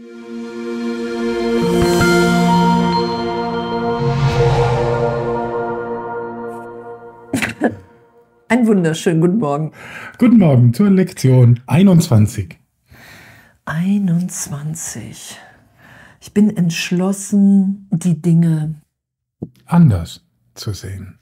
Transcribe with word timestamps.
Einen 8.48 8.66
wunderschönen 8.66 9.20
guten 9.20 9.36
Morgen. 9.36 9.72
Guten 10.16 10.38
Morgen 10.38 10.72
zur 10.72 10.88
Lektion 10.88 11.60
21. 11.66 12.58
21. 13.66 15.36
Ich 16.22 16.32
bin 16.32 16.56
entschlossen, 16.56 17.86
die 17.90 18.22
Dinge 18.22 18.76
anders 19.66 20.24
zu 20.54 20.72
sehen. 20.72 21.18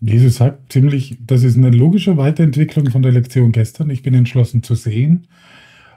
Jesus 0.00 0.36
sagt 0.36 0.72
ziemlich, 0.72 1.18
das 1.26 1.42
ist 1.42 1.56
eine 1.56 1.70
logische 1.70 2.16
Weiterentwicklung 2.16 2.92
von 2.92 3.02
der 3.02 3.10
Lektion 3.10 3.50
gestern. 3.50 3.90
Ich 3.90 4.04
bin 4.04 4.14
entschlossen 4.14 4.62
zu 4.62 4.76
sehen. 4.76 5.26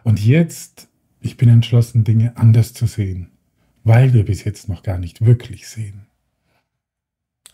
Und 0.03 0.25
jetzt, 0.25 0.90
ich 1.21 1.37
bin 1.37 1.49
entschlossen, 1.49 2.03
Dinge 2.03 2.35
anders 2.35 2.73
zu 2.73 2.87
sehen, 2.87 3.31
weil 3.83 4.13
wir 4.13 4.25
bis 4.25 4.43
jetzt 4.43 4.67
noch 4.67 4.83
gar 4.83 4.97
nicht 4.97 5.23
wirklich 5.23 5.67
sehen. 5.67 6.07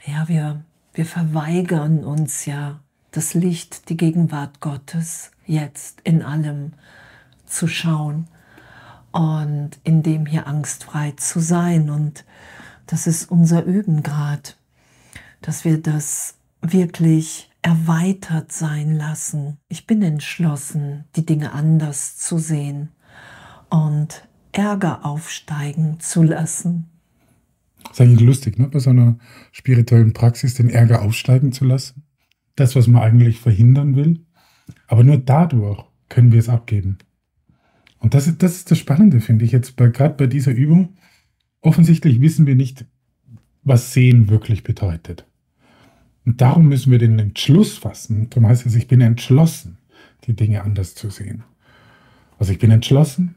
Ja, 0.05 0.27
wir, 0.29 0.63
wir 0.93 1.05
verweigern 1.05 2.03
uns 2.03 2.45
ja 2.45 2.79
das 3.11 3.33
Licht, 3.33 3.89
die 3.89 3.97
Gegenwart 3.97 4.61
Gottes 4.61 5.31
jetzt 5.45 6.01
in 6.03 6.21
allem 6.21 6.73
zu 7.45 7.67
schauen 7.67 8.27
und 9.11 9.71
in 9.83 10.01
dem 10.01 10.25
hier 10.25 10.47
angstfrei 10.47 11.11
zu 11.11 11.39
sein. 11.39 11.89
Und 11.89 12.23
das 12.85 13.05
ist 13.05 13.29
unser 13.29 13.63
Üben 13.63 14.01
gerade, 14.01 14.51
dass 15.41 15.65
wir 15.65 15.81
das 15.81 16.35
wirklich 16.61 17.49
erweitert 17.61 18.51
sein 18.51 18.95
lassen. 18.95 19.57
Ich 19.67 19.87
bin 19.87 20.01
entschlossen, 20.01 21.03
die 21.15 21.25
Dinge 21.25 21.51
anders 21.51 22.17
zu 22.17 22.37
sehen 22.37 22.91
und 23.69 24.27
Ärger 24.51 25.05
aufsteigen 25.05 25.99
zu 25.99 26.23
lassen. 26.23 26.85
Das 27.83 27.93
ist 27.93 28.01
eigentlich 28.01 28.27
lustig, 28.27 28.57
ne? 28.57 28.67
bei 28.67 28.79
so 28.79 28.89
einer 28.89 29.17
spirituellen 29.51 30.13
Praxis 30.13 30.55
den 30.55 30.69
Ärger 30.69 31.01
aufsteigen 31.01 31.51
zu 31.51 31.65
lassen. 31.65 32.03
Das, 32.55 32.75
was 32.75 32.87
man 32.87 33.01
eigentlich 33.01 33.39
verhindern 33.39 33.95
will. 33.95 34.25
Aber 34.87 35.03
nur 35.03 35.17
dadurch 35.17 35.83
können 36.09 36.31
wir 36.31 36.39
es 36.39 36.49
abgeben. 36.49 36.97
Und 37.99 38.13
das 38.13 38.27
ist 38.27 38.43
das, 38.43 38.57
ist 38.57 38.71
das 38.71 38.77
Spannende, 38.77 39.21
finde 39.21 39.45
ich 39.45 39.51
jetzt, 39.51 39.77
gerade 39.77 40.15
bei 40.15 40.27
dieser 40.27 40.51
Übung. 40.51 40.97
Offensichtlich 41.61 42.21
wissen 42.21 42.45
wir 42.45 42.55
nicht, 42.55 42.85
was 43.63 43.93
Sehen 43.93 44.29
wirklich 44.29 44.63
bedeutet. 44.63 45.25
Und 46.25 46.41
darum 46.41 46.67
müssen 46.67 46.91
wir 46.91 46.99
den 46.99 47.19
Entschluss 47.19 47.77
fassen. 47.77 48.29
Darum 48.29 48.47
heißt 48.47 48.65
es, 48.65 48.75
ich 48.75 48.87
bin 48.87 49.01
entschlossen, 49.01 49.77
die 50.25 50.35
Dinge 50.35 50.63
anders 50.63 50.93
zu 50.93 51.09
sehen. 51.09 51.43
Also 52.37 52.51
ich 52.51 52.59
bin 52.59 52.71
entschlossen, 52.71 53.35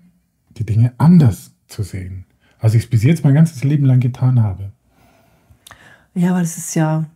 die 0.51 0.65
Dinge 0.65 0.93
anders 0.99 1.53
zu 1.67 1.83
sehen, 1.83 2.27
als 2.59 2.75
ich 2.75 2.85
es 2.85 2.91
bis 2.91 3.03
jetzt 3.03 3.25
mein 3.25 3.35
ganzes 3.35 3.65
Leben 3.65 3.85
lang 3.85 4.01
getan 4.01 4.43
habe. 4.43 4.73
Ja, 6.15 6.35
weil 6.35 6.43
es 6.43 6.57
ist 6.57 6.75
ja 6.75 7.07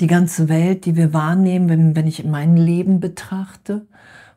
die 0.00 0.06
ganze 0.06 0.48
Welt, 0.48 0.86
die 0.86 0.96
wir 0.96 1.12
wahrnehmen, 1.12 1.68
wenn, 1.68 1.94
wenn 1.94 2.06
ich 2.06 2.24
mein 2.24 2.56
Leben 2.56 3.00
betrachte, 3.00 3.86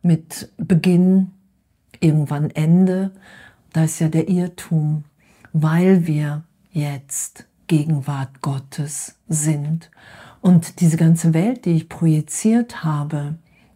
mit 0.02 0.52
Beginn, 0.58 1.32
irgendwann 2.00 2.52
Ende, 2.52 3.12
da 3.72 3.86
ist 3.86 4.00
ja 4.00 4.10
der 4.10 4.28
Irrtum, 4.28 5.06
weil 5.54 6.06
wir 6.06 6.44
jetzt 6.72 7.46
Gegenwart 7.68 8.42
Gottes 8.42 9.16
sind 9.30 9.90
und 10.42 10.82
diese 10.82 10.98
ganze 10.98 11.34
Welt, 11.34 11.66
die 11.66 11.72
ich 11.72 11.90
projiziert 11.90 12.84
habe, 12.84 13.36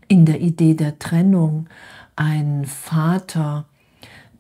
in 0.10 0.26
der 0.26 0.42
Idee 0.42 0.74
der 0.74 1.00
Trennung, 1.00 1.68
ein 2.16 2.66
Vater, 2.66 3.66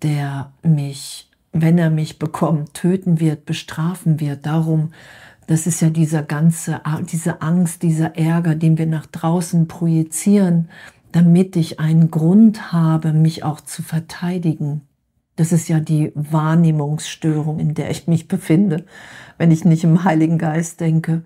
der 0.03 0.51
mich, 0.63 1.29
wenn 1.51 1.77
er 1.77 1.89
mich 1.89 2.19
bekommt, 2.19 2.73
töten 2.73 3.19
wird, 3.19 3.45
bestrafen 3.45 4.19
wird, 4.19 4.45
darum, 4.45 4.91
das 5.47 5.65
ist 5.65 5.81
ja 5.81 5.89
dieser 5.89 6.23
ganze, 6.23 6.81
diese 7.09 7.41
Angst, 7.41 7.81
dieser 7.81 8.17
Ärger, 8.17 8.55
den 8.55 8.77
wir 8.77 8.86
nach 8.86 9.05
draußen 9.05 9.67
projizieren, 9.67 10.69
damit 11.13 11.55
ich 11.55 11.80
einen 11.80 12.11
Grund 12.11 12.73
habe, 12.73 13.13
mich 13.13 13.43
auch 13.43 13.61
zu 13.61 13.81
verteidigen. 13.81 14.81
Das 15.37 15.52
ist 15.52 15.69
ja 15.69 15.80
die 15.80 16.11
Wahrnehmungsstörung, 16.15 17.59
in 17.59 17.75
der 17.75 17.89
ich 17.91 18.07
mich 18.07 18.27
befinde, 18.27 18.86
wenn 19.37 19.52
ich 19.52 19.63
nicht 19.63 19.83
im 19.83 20.03
Heiligen 20.03 20.37
Geist 20.37 20.81
denke. 20.81 21.21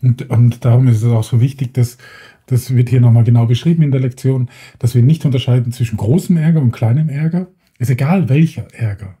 Und, 0.00 0.30
und 0.30 0.64
darum 0.64 0.86
ist 0.86 1.02
es 1.02 1.10
auch 1.10 1.24
so 1.24 1.40
wichtig, 1.40 1.74
dass 1.74 1.98
das 2.46 2.74
wird 2.74 2.88
hier 2.88 3.00
nochmal 3.00 3.24
genau 3.24 3.46
beschrieben 3.46 3.82
in 3.82 3.90
der 3.90 4.00
Lektion, 4.00 4.48
dass 4.78 4.94
wir 4.94 5.02
nicht 5.02 5.24
unterscheiden 5.24 5.72
zwischen 5.72 5.96
großem 5.96 6.36
Ärger 6.36 6.60
und 6.60 6.72
kleinem 6.72 7.08
Ärger. 7.08 7.48
Ist 7.78 7.90
egal 7.90 8.28
welcher 8.28 8.66
Ärger. 8.74 9.18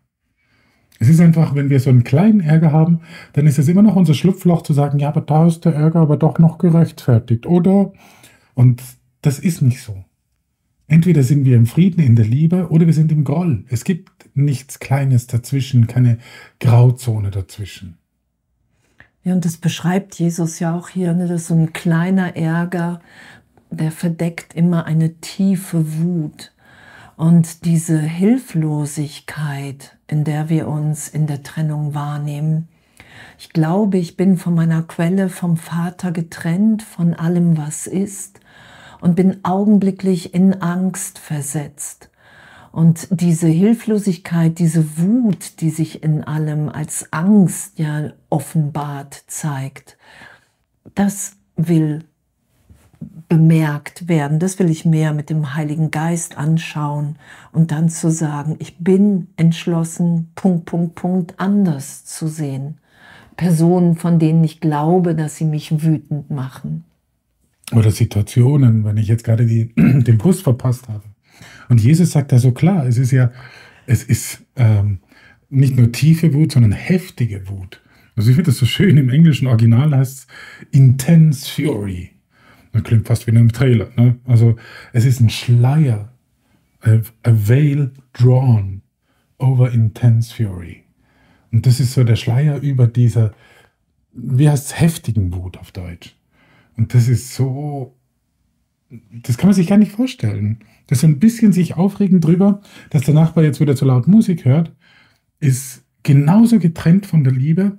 Es 1.00 1.08
ist 1.08 1.20
einfach, 1.20 1.54
wenn 1.54 1.70
wir 1.70 1.78
so 1.78 1.90
einen 1.90 2.02
kleinen 2.02 2.40
Ärger 2.40 2.72
haben, 2.72 3.00
dann 3.32 3.46
ist 3.46 3.58
es 3.58 3.68
immer 3.68 3.82
noch 3.82 3.94
unser 3.94 4.14
Schlupfloch 4.14 4.62
zu 4.62 4.72
sagen, 4.72 4.98
ja, 4.98 5.08
aber 5.08 5.20
da 5.20 5.46
ist 5.46 5.64
der 5.64 5.74
Ärger 5.74 6.00
aber 6.00 6.16
doch 6.16 6.38
noch 6.38 6.58
gerechtfertigt, 6.58 7.46
oder? 7.46 7.92
Und 8.54 8.82
das 9.22 9.38
ist 9.38 9.62
nicht 9.62 9.80
so. 9.80 10.04
Entweder 10.88 11.22
sind 11.22 11.44
wir 11.44 11.56
im 11.56 11.66
Frieden, 11.66 12.00
in 12.00 12.16
der 12.16 12.24
Liebe, 12.24 12.70
oder 12.70 12.86
wir 12.86 12.94
sind 12.94 13.12
im 13.12 13.22
Groll. 13.22 13.64
Es 13.68 13.84
gibt 13.84 14.10
nichts 14.34 14.80
Kleines 14.80 15.26
dazwischen, 15.26 15.86
keine 15.86 16.18
Grauzone 16.58 17.30
dazwischen. 17.30 17.98
Ja, 19.22 19.34
und 19.34 19.44
das 19.44 19.58
beschreibt 19.58 20.18
Jesus 20.18 20.58
ja 20.58 20.74
auch 20.74 20.88
hier, 20.88 21.12
ne, 21.12 21.28
dass 21.28 21.48
so 21.48 21.54
ein 21.54 21.72
kleiner 21.72 22.36
Ärger, 22.36 23.00
der 23.70 23.92
verdeckt 23.92 24.54
immer 24.54 24.86
eine 24.86 25.16
tiefe 25.20 25.98
Wut. 25.98 26.52
Und 27.18 27.64
diese 27.64 27.98
Hilflosigkeit, 27.98 29.98
in 30.06 30.22
der 30.22 30.48
wir 30.48 30.68
uns 30.68 31.08
in 31.08 31.26
der 31.26 31.42
Trennung 31.42 31.92
wahrnehmen. 31.92 32.68
Ich 33.40 33.48
glaube, 33.48 33.98
ich 33.98 34.16
bin 34.16 34.36
von 34.36 34.54
meiner 34.54 34.84
Quelle, 34.84 35.28
vom 35.28 35.56
Vater 35.56 36.12
getrennt, 36.12 36.84
von 36.84 37.14
allem, 37.14 37.58
was 37.58 37.88
ist, 37.88 38.38
und 39.00 39.16
bin 39.16 39.38
augenblicklich 39.42 40.32
in 40.32 40.62
Angst 40.62 41.18
versetzt. 41.18 42.08
Und 42.70 43.08
diese 43.10 43.48
Hilflosigkeit, 43.48 44.60
diese 44.60 44.96
Wut, 44.96 45.60
die 45.60 45.70
sich 45.70 46.04
in 46.04 46.22
allem 46.22 46.68
als 46.68 47.12
Angst 47.12 47.80
ja 47.80 48.12
offenbart 48.30 49.24
zeigt, 49.26 49.98
das 50.94 51.32
will 51.56 52.04
bemerkt 53.28 54.08
werden. 54.08 54.38
Das 54.38 54.58
will 54.58 54.70
ich 54.70 54.84
mehr 54.84 55.12
mit 55.12 55.30
dem 55.30 55.54
Heiligen 55.54 55.90
Geist 55.90 56.36
anschauen 56.38 57.16
und 57.52 57.70
dann 57.70 57.88
zu 57.88 58.10
sagen, 58.10 58.56
ich 58.58 58.78
bin 58.78 59.28
entschlossen, 59.36 60.30
Punkt, 60.34 60.64
Punkt, 60.66 60.94
Punkt, 60.94 61.34
anders 61.38 62.04
zu 62.04 62.26
sehen. 62.26 62.78
Personen, 63.36 63.96
von 63.96 64.18
denen 64.18 64.42
ich 64.42 64.60
glaube, 64.60 65.14
dass 65.14 65.36
sie 65.36 65.44
mich 65.44 65.82
wütend 65.82 66.30
machen. 66.30 66.84
Oder 67.72 67.90
Situationen, 67.90 68.84
wenn 68.84 68.96
ich 68.96 69.08
jetzt 69.08 69.24
gerade 69.24 69.46
die, 69.46 69.72
den 69.76 70.18
Bus 70.18 70.40
verpasst 70.40 70.88
habe 70.88 71.04
und 71.68 71.80
Jesus 71.80 72.12
sagt 72.12 72.32
da 72.32 72.38
so 72.38 72.52
klar, 72.52 72.86
es 72.86 72.98
ist 72.98 73.10
ja, 73.10 73.30
es 73.86 74.02
ist 74.02 74.42
ähm, 74.56 75.00
nicht 75.50 75.76
nur 75.76 75.92
tiefe 75.92 76.34
Wut, 76.34 76.52
sondern 76.52 76.72
heftige 76.72 77.48
Wut. 77.48 77.80
Also 78.16 78.30
ich 78.30 78.36
finde 78.36 78.50
das 78.50 78.58
so 78.58 78.66
schön, 78.66 78.96
im 78.96 79.10
englischen 79.10 79.46
Original 79.46 79.96
heißt 79.96 80.18
es 80.18 80.26
Intense 80.72 81.48
Fury. 81.48 82.10
Das 82.72 82.82
klingt 82.82 83.06
fast 83.06 83.26
wie 83.26 83.30
in 83.30 83.38
einem 83.38 83.52
Trailer. 83.52 83.88
Ne? 83.96 84.18
Also 84.24 84.56
es 84.92 85.04
ist 85.04 85.20
ein 85.20 85.30
Schleier, 85.30 86.12
a, 86.80 87.00
a 87.22 87.32
veil 87.32 87.92
drawn 88.12 88.82
over 89.38 89.70
intense 89.70 90.34
fury. 90.34 90.84
Und 91.50 91.66
das 91.66 91.80
ist 91.80 91.94
so 91.94 92.04
der 92.04 92.16
Schleier 92.16 92.58
über 92.60 92.86
dieser, 92.86 93.32
wie 94.12 94.48
heißt 94.48 94.66
es, 94.66 94.80
heftigen 94.80 95.32
Wut 95.34 95.56
auf 95.56 95.72
Deutsch. 95.72 96.16
Und 96.76 96.94
das 96.94 97.08
ist 97.08 97.34
so 97.34 97.98
das 98.90 99.36
kann 99.36 99.48
man 99.48 99.54
sich 99.54 99.66
gar 99.66 99.76
nicht 99.76 99.92
vorstellen. 99.92 100.60
Das 100.86 100.98
ist 100.98 101.04
ein 101.04 101.18
bisschen 101.18 101.52
sich 101.52 101.76
aufregen 101.76 102.20
drüber, 102.20 102.62
dass 102.90 103.02
der 103.02 103.14
Nachbar 103.14 103.44
jetzt 103.44 103.60
wieder 103.60 103.76
zu 103.76 103.84
laut 103.84 104.08
Musik 104.08 104.44
hört, 104.44 104.72
ist 105.40 105.84
genauso 106.02 106.58
getrennt 106.58 107.06
von 107.06 107.24
der 107.24 107.32
Liebe, 107.32 107.78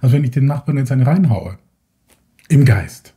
als 0.00 0.12
wenn 0.12 0.24
ich 0.24 0.32
den 0.32 0.46
Nachbarn 0.46 0.78
jetzt 0.78 0.90
einen 0.90 1.02
reinhaue. 1.02 1.58
Im 2.48 2.64
Geist. 2.64 3.14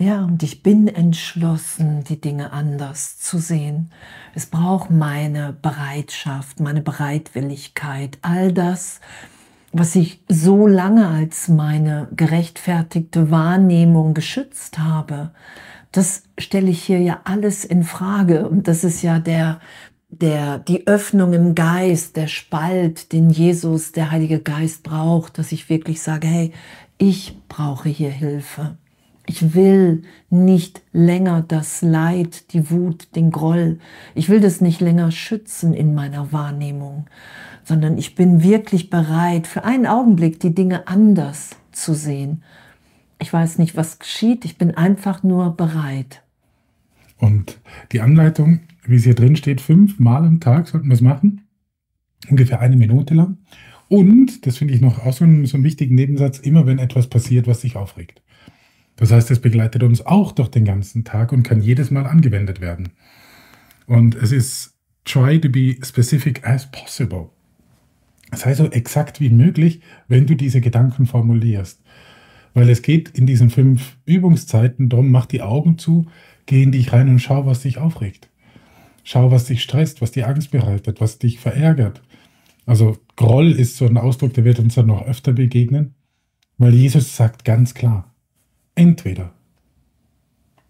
Ja, 0.00 0.24
und 0.24 0.42
ich 0.42 0.62
bin 0.62 0.88
entschlossen, 0.88 2.04
die 2.04 2.18
Dinge 2.18 2.54
anders 2.54 3.18
zu 3.18 3.36
sehen. 3.36 3.90
Es 4.34 4.46
braucht 4.46 4.90
meine 4.90 5.52
Bereitschaft, 5.60 6.58
meine 6.58 6.80
Bereitwilligkeit, 6.80 8.16
all 8.22 8.50
das, 8.50 9.00
was 9.72 9.94
ich 9.96 10.22
so 10.26 10.66
lange 10.66 11.06
als 11.06 11.48
meine 11.48 12.08
gerechtfertigte 12.16 13.30
Wahrnehmung 13.30 14.14
geschützt 14.14 14.78
habe, 14.78 15.32
das 15.92 16.22
stelle 16.38 16.70
ich 16.70 16.82
hier 16.82 17.00
ja 17.00 17.20
alles 17.24 17.66
in 17.66 17.84
Frage. 17.84 18.48
Und 18.48 18.68
das 18.68 18.84
ist 18.84 19.02
ja 19.02 19.18
der, 19.18 19.60
der, 20.08 20.60
die 20.60 20.86
Öffnung 20.86 21.34
im 21.34 21.54
Geist, 21.54 22.16
der 22.16 22.26
Spalt, 22.26 23.12
den 23.12 23.28
Jesus, 23.28 23.92
der 23.92 24.10
Heilige 24.10 24.40
Geist 24.40 24.82
braucht, 24.82 25.36
dass 25.36 25.52
ich 25.52 25.68
wirklich 25.68 26.00
sage, 26.00 26.26
hey, 26.26 26.52
ich 26.96 27.36
brauche 27.48 27.90
hier 27.90 28.10
Hilfe. 28.10 28.78
Ich 29.30 29.54
will 29.54 30.02
nicht 30.28 30.82
länger 30.92 31.44
das 31.46 31.82
Leid, 31.82 32.52
die 32.52 32.68
Wut, 32.68 33.14
den 33.14 33.30
Groll. 33.30 33.78
Ich 34.16 34.28
will 34.28 34.40
das 34.40 34.60
nicht 34.60 34.80
länger 34.80 35.12
schützen 35.12 35.72
in 35.72 35.94
meiner 35.94 36.32
Wahrnehmung, 36.32 37.06
sondern 37.62 37.96
ich 37.96 38.16
bin 38.16 38.42
wirklich 38.42 38.90
bereit, 38.90 39.46
für 39.46 39.62
einen 39.62 39.86
Augenblick 39.86 40.40
die 40.40 40.52
Dinge 40.52 40.88
anders 40.88 41.50
zu 41.70 41.94
sehen. 41.94 42.42
Ich 43.20 43.32
weiß 43.32 43.58
nicht, 43.58 43.76
was 43.76 44.00
geschieht. 44.00 44.44
Ich 44.44 44.58
bin 44.58 44.74
einfach 44.74 45.22
nur 45.22 45.56
bereit. 45.56 46.24
Und 47.16 47.60
die 47.92 48.00
Anleitung, 48.00 48.58
wie 48.84 48.96
es 48.96 49.04
hier 49.04 49.14
drin 49.14 49.36
steht, 49.36 49.60
fünfmal 49.60 50.24
am 50.24 50.40
Tag 50.40 50.66
sollten 50.66 50.88
wir 50.88 50.94
es 50.94 51.02
machen. 51.02 51.42
Ungefähr 52.28 52.58
eine 52.58 52.76
Minute 52.76 53.14
lang. 53.14 53.38
Und, 53.86 54.44
das 54.44 54.56
finde 54.56 54.74
ich 54.74 54.80
noch 54.80 55.06
auch 55.06 55.12
so 55.12 55.22
einen, 55.22 55.46
so 55.46 55.56
einen 55.56 55.62
wichtigen 55.62 55.94
Nebensatz, 55.94 56.40
immer 56.40 56.66
wenn 56.66 56.80
etwas 56.80 57.06
passiert, 57.06 57.46
was 57.46 57.60
dich 57.60 57.76
aufregt. 57.76 58.22
Das 59.00 59.10
heißt, 59.10 59.30
es 59.30 59.40
begleitet 59.40 59.82
uns 59.82 60.04
auch 60.04 60.30
durch 60.30 60.50
den 60.50 60.66
ganzen 60.66 61.04
Tag 61.04 61.32
und 61.32 61.42
kann 61.42 61.62
jedes 61.62 61.90
Mal 61.90 62.06
angewendet 62.06 62.60
werden. 62.60 62.90
Und 63.86 64.14
es 64.14 64.30
ist 64.30 64.74
try 65.06 65.40
to 65.40 65.48
be 65.48 65.76
specific 65.82 66.46
as 66.46 66.70
possible. 66.70 67.30
Sei 68.32 68.54
so 68.54 68.66
exakt 68.66 69.18
wie 69.18 69.30
möglich, 69.30 69.80
wenn 70.06 70.26
du 70.26 70.36
diese 70.36 70.60
Gedanken 70.60 71.06
formulierst. 71.06 71.80
Weil 72.52 72.68
es 72.68 72.82
geht 72.82 73.08
in 73.08 73.26
diesen 73.26 73.48
fünf 73.48 73.96
Übungszeiten 74.04 74.90
darum, 74.90 75.10
mach 75.10 75.24
die 75.24 75.40
Augen 75.40 75.78
zu, 75.78 76.06
geh 76.44 76.62
in 76.62 76.72
dich 76.72 76.92
rein 76.92 77.08
und 77.08 77.20
schau, 77.20 77.46
was 77.46 77.62
dich 77.62 77.78
aufregt. 77.78 78.28
Schau, 79.02 79.30
was 79.30 79.46
dich 79.46 79.62
stresst, 79.62 80.02
was 80.02 80.12
dir 80.12 80.28
Angst 80.28 80.50
bereitet, 80.50 81.00
was 81.00 81.18
dich 81.18 81.40
verärgert. 81.40 82.02
Also 82.66 82.98
Groll 83.16 83.52
ist 83.52 83.78
so 83.78 83.86
ein 83.86 83.96
Ausdruck, 83.96 84.34
der 84.34 84.44
wird 84.44 84.58
uns 84.58 84.74
dann 84.74 84.86
noch 84.86 85.06
öfter 85.06 85.32
begegnen, 85.32 85.94
weil 86.58 86.74
Jesus 86.74 87.16
sagt 87.16 87.46
ganz 87.46 87.72
klar, 87.72 88.09
Entweder 88.80 89.32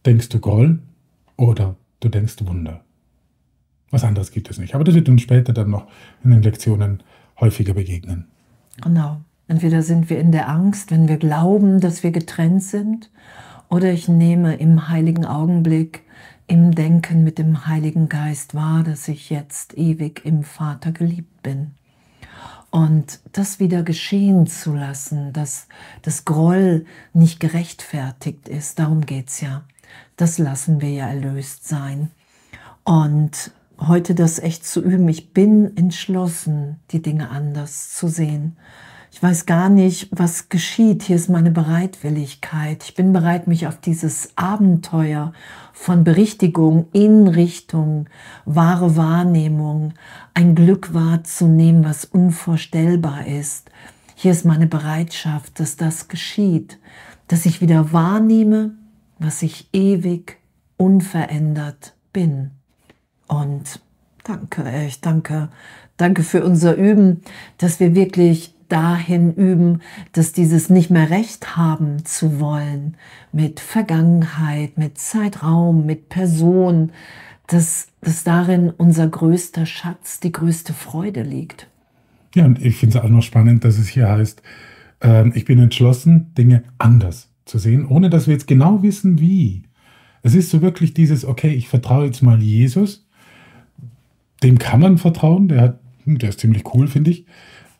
denkst 0.04 0.30
du 0.30 0.40
Groll 0.40 0.80
oder 1.36 1.76
du 2.00 2.08
denkst 2.08 2.44
Wunder. 2.44 2.80
Was 3.92 4.02
anderes 4.02 4.32
gibt 4.32 4.50
es 4.50 4.58
nicht. 4.58 4.74
Aber 4.74 4.82
das 4.82 4.96
wird 4.96 5.08
uns 5.08 5.22
später 5.22 5.52
dann 5.52 5.70
noch 5.70 5.86
in 6.24 6.32
den 6.32 6.42
Lektionen 6.42 7.04
häufiger 7.38 7.74
begegnen. 7.74 8.26
Genau. 8.82 9.20
Entweder 9.46 9.82
sind 9.82 10.10
wir 10.10 10.18
in 10.18 10.32
der 10.32 10.48
Angst, 10.48 10.90
wenn 10.90 11.06
wir 11.06 11.18
glauben, 11.18 11.78
dass 11.78 12.02
wir 12.02 12.10
getrennt 12.10 12.64
sind, 12.64 13.12
oder 13.68 13.92
ich 13.92 14.08
nehme 14.08 14.56
im 14.56 14.88
heiligen 14.88 15.24
Augenblick, 15.24 16.02
im 16.48 16.74
Denken 16.74 17.22
mit 17.22 17.38
dem 17.38 17.68
Heiligen 17.68 18.08
Geist 18.08 18.56
wahr, 18.56 18.82
dass 18.82 19.06
ich 19.06 19.30
jetzt 19.30 19.78
ewig 19.78 20.22
im 20.24 20.42
Vater 20.42 20.90
geliebt 20.90 21.44
bin. 21.44 21.76
Und 22.70 23.18
das 23.32 23.58
wieder 23.58 23.82
geschehen 23.82 24.46
zu 24.46 24.72
lassen, 24.74 25.32
dass 25.32 25.66
das 26.02 26.24
Groll 26.24 26.86
nicht 27.12 27.40
gerechtfertigt 27.40 28.48
ist, 28.48 28.78
darum 28.78 29.04
geht 29.06 29.28
es 29.28 29.40
ja. 29.40 29.64
Das 30.16 30.38
lassen 30.38 30.80
wir 30.80 30.90
ja 30.90 31.08
erlöst 31.08 31.66
sein. 31.66 32.10
Und 32.84 33.50
heute 33.78 34.14
das 34.14 34.38
echt 34.38 34.64
zu 34.64 34.82
üben, 34.82 35.08
ich 35.08 35.32
bin 35.32 35.76
entschlossen, 35.76 36.78
die 36.92 37.02
Dinge 37.02 37.30
anders 37.30 37.94
zu 37.94 38.06
sehen. 38.06 38.56
Ich 39.12 39.20
weiß 39.20 39.44
gar 39.44 39.68
nicht, 39.68 40.08
was 40.12 40.48
geschieht. 40.48 41.02
Hier 41.02 41.16
ist 41.16 41.28
meine 41.28 41.50
Bereitwilligkeit. 41.50 42.84
Ich 42.84 42.94
bin 42.94 43.12
bereit, 43.12 43.48
mich 43.48 43.66
auf 43.66 43.80
dieses 43.80 44.30
Abenteuer 44.36 45.32
von 45.72 46.04
Berichtigung 46.04 46.86
in 46.92 47.26
Richtung 47.26 48.06
wahre 48.44 48.96
Wahrnehmung, 48.96 49.94
ein 50.32 50.54
Glück 50.54 50.94
wahrzunehmen, 50.94 51.84
was 51.84 52.04
unvorstellbar 52.04 53.26
ist. 53.26 53.70
Hier 54.14 54.30
ist 54.30 54.44
meine 54.44 54.68
Bereitschaft, 54.68 55.58
dass 55.58 55.76
das 55.76 56.06
geschieht, 56.06 56.78
dass 57.26 57.46
ich 57.46 57.60
wieder 57.60 57.92
wahrnehme, 57.92 58.76
was 59.18 59.42
ich 59.42 59.68
ewig 59.72 60.38
unverändert 60.76 61.94
bin. 62.12 62.52
Und 63.26 63.80
danke, 64.22 64.64
echt, 64.64 65.04
danke, 65.04 65.48
danke 65.96 66.22
für 66.22 66.44
unser 66.44 66.76
Üben, 66.76 67.22
dass 67.58 67.80
wir 67.80 67.94
wirklich 67.94 68.54
dahin 68.70 69.34
üben, 69.34 69.80
dass 70.12 70.32
dieses 70.32 70.70
nicht 70.70 70.90
mehr 70.90 71.10
Recht 71.10 71.56
haben 71.56 72.04
zu 72.04 72.40
wollen 72.40 72.96
mit 73.32 73.60
Vergangenheit, 73.60 74.78
mit 74.78 74.98
Zeitraum, 74.98 75.86
mit 75.86 76.08
Person, 76.08 76.90
dass, 77.46 77.88
dass 78.00 78.24
darin 78.24 78.70
unser 78.70 79.08
größter 79.08 79.66
Schatz, 79.66 80.20
die 80.20 80.32
größte 80.32 80.72
Freude 80.72 81.22
liegt. 81.22 81.68
Ja, 82.34 82.44
und 82.44 82.64
ich 82.64 82.76
finde 82.76 82.98
es 82.98 83.04
auch 83.04 83.08
noch 83.08 83.22
spannend, 83.22 83.64
dass 83.64 83.76
es 83.78 83.88
hier 83.88 84.08
heißt, 84.08 84.42
äh, 85.02 85.28
ich 85.36 85.44
bin 85.44 85.58
entschlossen, 85.58 86.32
Dinge 86.38 86.62
anders 86.78 87.28
zu 87.44 87.58
sehen, 87.58 87.86
ohne 87.86 88.08
dass 88.08 88.28
wir 88.28 88.34
jetzt 88.34 88.46
genau 88.46 88.82
wissen, 88.82 89.20
wie. 89.20 89.64
Es 90.22 90.34
ist 90.34 90.50
so 90.50 90.62
wirklich 90.62 90.94
dieses, 90.94 91.24
okay, 91.24 91.52
ich 91.52 91.68
vertraue 91.68 92.06
jetzt 92.06 92.22
mal 92.22 92.40
Jesus, 92.40 93.08
dem 94.42 94.58
kann 94.58 94.80
man 94.80 94.98
vertrauen, 94.98 95.48
der, 95.48 95.60
hat, 95.60 95.80
der 96.04 96.28
ist 96.28 96.40
ziemlich 96.40 96.72
cool, 96.72 96.86
finde 96.86 97.10
ich 97.10 97.26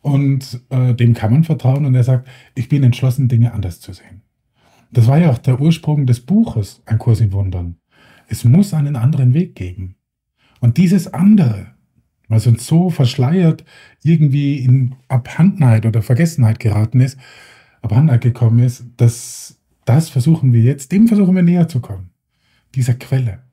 und 0.01 0.61
äh, 0.69 0.93
dem 0.93 1.13
kann 1.13 1.31
man 1.31 1.43
vertrauen 1.43 1.85
und 1.85 1.95
er 1.95 2.03
sagt, 2.03 2.27
ich 2.55 2.69
bin 2.69 2.83
entschlossen, 2.83 3.27
Dinge 3.27 3.53
anders 3.53 3.79
zu 3.79 3.93
sehen. 3.93 4.23
Das 4.91 5.07
war 5.07 5.19
ja 5.19 5.31
auch 5.31 5.37
der 5.37 5.61
Ursprung 5.61 6.05
des 6.05 6.19
Buches 6.19 6.81
Ein 6.85 6.97
Kurs 6.97 7.21
in 7.21 7.31
Wundern. 7.31 7.77
Es 8.27 8.43
muss 8.43 8.73
einen 8.73 8.95
anderen 8.95 9.33
Weg 9.33 9.55
geben. 9.55 9.95
Und 10.59 10.77
dieses 10.77 11.13
andere, 11.13 11.73
was 12.27 12.47
uns 12.47 12.65
so 12.65 12.89
verschleiert 12.89 13.63
irgendwie 14.03 14.57
in 14.59 14.95
Abhandenheit 15.07 15.85
oder 15.85 16.01
Vergessenheit 16.01 16.59
geraten 16.59 16.99
ist, 16.99 17.17
Abhandenheit 17.81 18.21
gekommen 18.21 18.59
ist, 18.59 18.85
das, 18.97 19.59
das 19.85 20.09
versuchen 20.09 20.53
wir 20.53 20.61
jetzt, 20.61 20.91
dem 20.91 21.07
versuchen 21.07 21.35
wir 21.35 21.43
näher 21.43 21.67
zu 21.67 21.79
kommen. 21.79 22.11
Dieser 22.75 22.93
Quelle, 22.93 23.43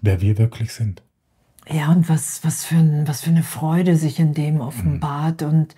wer 0.00 0.20
wir 0.20 0.38
wirklich 0.38 0.72
sind. 0.72 1.02
Ja, 1.68 1.92
und 1.92 2.08
was, 2.08 2.42
was, 2.42 2.64
für 2.64 2.76
ein, 2.76 3.06
was 3.06 3.22
für 3.22 3.30
eine 3.30 3.42
Freude 3.42 3.96
sich 3.96 4.18
in 4.18 4.34
dem 4.34 4.60
offenbart 4.60 5.42
und, 5.42 5.76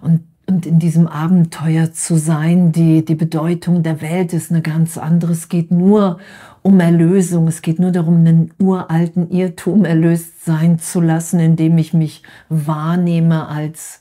und, 0.00 0.22
und 0.46 0.66
in 0.66 0.78
diesem 0.78 1.08
Abenteuer 1.08 1.92
zu 1.92 2.16
sein. 2.16 2.70
Die, 2.70 3.04
die 3.04 3.16
Bedeutung 3.16 3.82
der 3.82 4.00
Welt 4.00 4.32
ist 4.32 4.52
eine 4.52 4.62
ganz 4.62 4.96
andere. 4.96 5.32
Es 5.32 5.48
geht 5.48 5.72
nur 5.72 6.18
um 6.62 6.78
Erlösung. 6.78 7.48
Es 7.48 7.60
geht 7.60 7.80
nur 7.80 7.90
darum, 7.90 8.18
einen 8.18 8.54
uralten 8.58 9.30
Irrtum 9.30 9.84
erlöst 9.84 10.44
sein 10.44 10.78
zu 10.78 11.00
lassen, 11.00 11.40
indem 11.40 11.76
ich 11.76 11.92
mich 11.92 12.22
wahrnehme 12.48 13.48
als, 13.48 14.00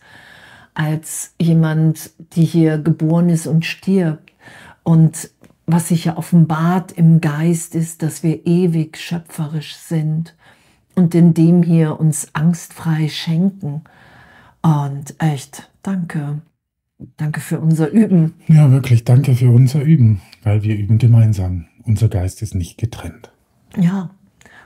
als 0.76 1.34
jemand, 1.42 2.12
die 2.34 2.46
hier 2.46 2.78
geboren 2.78 3.30
ist 3.30 3.48
und 3.48 3.66
stirbt. 3.66 4.32
Und 4.84 5.32
was 5.66 5.88
sich 5.88 6.06
ja 6.06 6.18
offenbart 6.18 6.92
im 6.92 7.20
Geist 7.20 7.74
ist, 7.74 8.04
dass 8.04 8.22
wir 8.22 8.46
ewig 8.46 8.98
schöpferisch 8.98 9.76
sind 9.76 10.36
und 10.96 11.14
in 11.14 11.34
dem 11.34 11.64
hier 11.64 12.00
uns 12.00 12.30
angstfrei 12.34 13.08
schenken. 13.10 13.84
Und 14.62 15.16
echt, 15.20 15.70
danke. 15.84 16.42
Danke 17.18 17.42
für 17.42 17.60
unser 17.60 17.90
Üben. 17.90 18.36
Ja, 18.48 18.72
wirklich, 18.72 19.04
danke 19.04 19.36
für 19.36 19.50
unser 19.50 19.82
Üben, 19.82 20.22
weil 20.44 20.64
wir 20.64 20.76
üben 20.76 20.98
gemeinsam. 20.98 21.66
Unser 21.84 22.08
Geist 22.08 22.42
ist 22.42 22.56
nicht 22.56 22.78
getrennt. 22.78 23.32
Ja, 23.78 24.12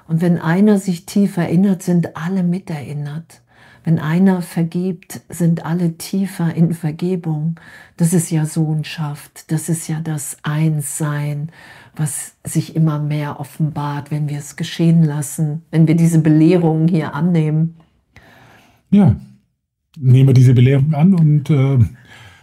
und 0.07 0.21
wenn 0.21 0.37
einer 0.37 0.77
sich 0.79 1.05
tief 1.05 1.37
erinnert, 1.37 1.83
sind 1.83 2.15
alle 2.15 2.43
miterinnert. 2.43 3.41
Wenn 3.83 3.99
einer 3.99 4.41
vergibt, 4.41 5.21
sind 5.29 5.65
alle 5.65 5.97
tiefer 5.97 6.53
in 6.53 6.73
Vergebung. 6.73 7.59
Das 7.97 8.13
ist 8.13 8.29
ja 8.29 8.45
Sohnschaft, 8.45 9.51
das 9.51 9.69
ist 9.69 9.87
ja 9.87 10.01
das 10.01 10.37
Einssein, 10.43 11.49
was 11.95 12.35
sich 12.43 12.75
immer 12.75 12.99
mehr 12.99 13.39
offenbart, 13.39 14.11
wenn 14.11 14.29
wir 14.29 14.37
es 14.37 14.55
geschehen 14.55 15.03
lassen, 15.03 15.63
wenn 15.71 15.87
wir 15.87 15.95
diese 15.95 16.19
Belehrungen 16.19 16.87
hier 16.87 17.13
annehmen. 17.13 17.75
Ja, 18.89 19.15
nehmen 19.97 20.29
wir 20.29 20.33
diese 20.33 20.53
Belehrung 20.53 20.93
an 20.93 21.13
und 21.13 21.49
äh, 21.49 21.79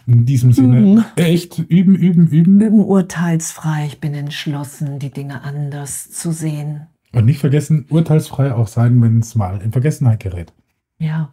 in 0.07 0.25
diesem 0.25 0.53
Sinne 0.53 0.81
mhm. 0.81 1.05
echt 1.17 1.59
üben, 1.59 1.97
üben, 1.97 2.29
üben. 2.29 2.61
Üben 2.61 2.81
urteilsfrei. 2.81 3.87
Ich 3.87 4.01
bin 4.01 4.15
entschlossen, 4.15 4.99
die 4.99 5.11
Dinge 5.11 5.43
anders 5.43 6.11
zu 6.11 6.33
sehen. 6.33 6.87
Und 7.13 7.25
nicht 7.25 7.41
vergessen, 7.41 7.87
urteilsfrei 7.89 8.55
auch 8.55 8.69
sein, 8.69 9.01
wenn 9.03 9.21
es 9.21 9.35
mal 9.35 9.61
in 9.63 9.73
Vergessenheit 9.73 10.21
gerät. 10.21 10.53
Ja, 10.99 11.31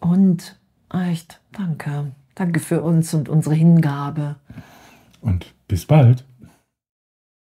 und 0.00 0.58
echt, 0.92 1.40
danke. 1.52 2.12
Danke 2.34 2.60
für 2.60 2.82
uns 2.82 3.12
und 3.14 3.28
unsere 3.28 3.54
Hingabe. 3.54 4.36
Und 5.20 5.54
bis 5.68 5.86
bald. 5.86 6.24